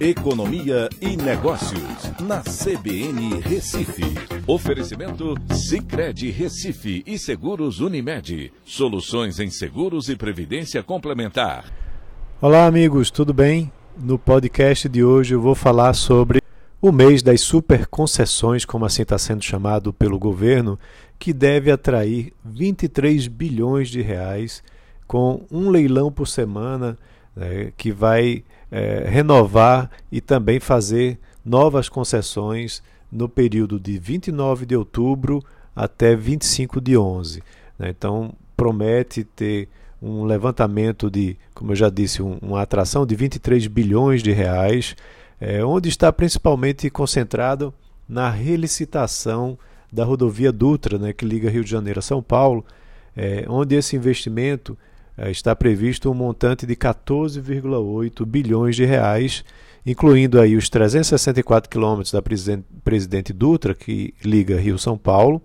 [0.00, 4.02] Economia e Negócios, na CBN Recife.
[4.46, 8.50] Oferecimento Cicred Recife e Seguros Unimed.
[8.64, 11.70] Soluções em seguros e previdência complementar.
[12.40, 13.70] Olá, amigos, tudo bem?
[13.94, 16.40] No podcast de hoje eu vou falar sobre
[16.80, 20.78] o mês das super concessões, como assim está sendo chamado pelo governo,
[21.18, 24.62] que deve atrair 23 bilhões de reais
[25.06, 26.96] com um leilão por semana
[27.34, 34.76] né, que vai é, renovar e também fazer novas concessões no período de 29 de
[34.76, 35.42] outubro
[35.74, 37.42] até 25 de 11.
[37.78, 37.90] Né?
[37.90, 39.68] Então, promete ter
[40.02, 44.96] um levantamento de, como eu já disse, um, uma atração de 23 bilhões de reais,
[45.40, 47.72] é, onde está principalmente concentrado
[48.08, 49.58] na relicitação
[49.92, 52.64] da rodovia Dutra, né, que liga Rio de Janeiro a São Paulo,
[53.16, 54.78] é, onde esse investimento
[55.28, 59.44] está previsto um montante de 14,8 bilhões de reais,
[59.84, 65.42] incluindo aí os 364 quilômetros da Presidente Dutra, que liga Rio-São Paulo,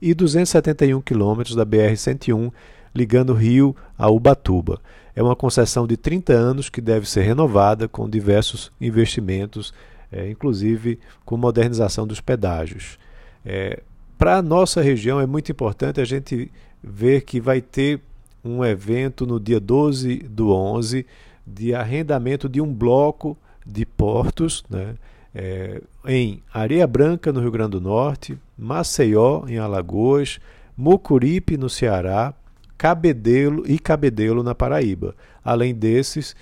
[0.00, 2.52] e 271 quilômetros da BR-101,
[2.94, 4.80] ligando Rio a Ubatuba.
[5.14, 9.72] É uma concessão de 30 anos que deve ser renovada com diversos investimentos,
[10.10, 12.98] é, inclusive com modernização dos pedágios.
[13.44, 13.82] É,
[14.18, 16.50] Para a nossa região é muito importante a gente
[16.82, 18.00] ver que vai ter
[18.44, 21.06] um evento no dia 12 do 11
[21.46, 24.94] de arrendamento de um bloco de portos né,
[25.34, 30.38] é, em Areia Branca, no Rio Grande do Norte, Maceió, em Alagoas,
[30.76, 32.34] Mucuripe, no Ceará,
[32.76, 35.14] Cabedelo e Cabedelo, na Paraíba.
[35.44, 36.34] Além desses,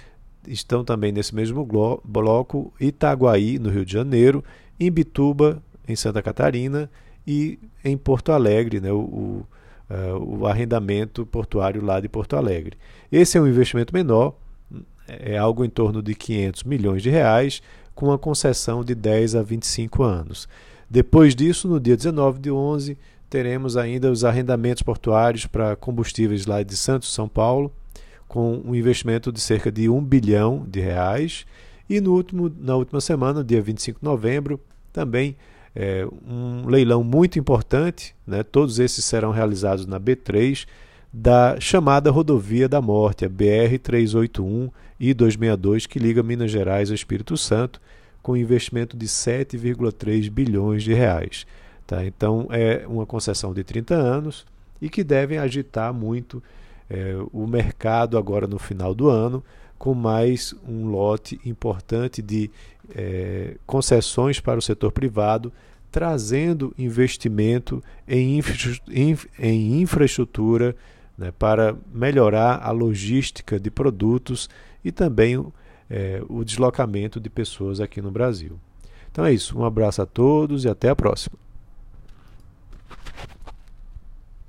[0.47, 1.67] estão também nesse mesmo
[2.05, 4.42] bloco Itaguaí, no Rio de Janeiro,
[4.79, 6.91] Imbituba, em Santa Catarina,
[7.27, 9.47] e em Porto Alegre, né, o, o
[9.91, 12.78] uh, o arrendamento portuário lá de Porto Alegre.
[13.10, 14.34] Esse é um investimento menor,
[15.08, 17.60] é algo em torno de 500 milhões de reais,
[17.94, 20.48] com uma concessão de 10 a 25 anos.
[20.88, 22.96] Depois disso, no dia 19 de 11,
[23.28, 27.73] teremos ainda os arrendamentos portuários para combustíveis lá de Santos, São Paulo,
[28.27, 31.45] com um investimento de cerca de 1 bilhão de reais.
[31.89, 34.61] E no último, na última semana, dia 25 de novembro,
[34.92, 35.36] também
[35.75, 38.42] é, um leilão muito importante, né?
[38.42, 40.67] todos esses serão realizados na B3,
[41.13, 47.36] da chamada Rodovia da Morte, a BR-381 e 262, que liga Minas Gerais ao Espírito
[47.36, 47.80] Santo,
[48.23, 51.47] com investimento de 7,3 bilhões de reais.
[51.86, 52.05] Tá?
[52.05, 54.47] Então é uma concessão de 30 anos
[54.80, 56.42] e que devem agitar muito
[56.89, 59.42] é, o mercado agora no final do ano,
[59.80, 62.51] com mais um lote importante de
[62.95, 65.51] é, concessões para o setor privado,
[65.91, 68.55] trazendo investimento em, infra,
[69.39, 70.77] em infraestrutura
[71.17, 74.51] né, para melhorar a logística de produtos
[74.85, 75.42] e também
[75.89, 78.61] é, o deslocamento de pessoas aqui no Brasil.
[79.11, 81.39] Então é isso, um abraço a todos e até a próxima.